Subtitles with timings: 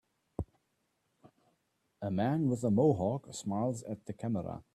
[2.01, 4.63] A man with a Mohawk smiles at the camera.